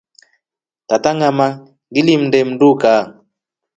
Tata 0.89 1.09
ngama 1.17 1.47
ngilimnde 1.91 2.39
mndu 2.47 2.69
kaa. 2.81 3.03